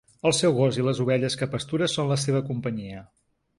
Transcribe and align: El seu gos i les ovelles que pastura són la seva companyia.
El 0.27 0.33
seu 0.37 0.55
gos 0.55 0.79
i 0.79 0.85
les 0.87 1.01
ovelles 1.03 1.37
que 1.43 1.49
pastura 1.53 1.91
són 1.97 2.11
la 2.15 2.19
seva 2.25 2.43
companyia. 2.51 3.07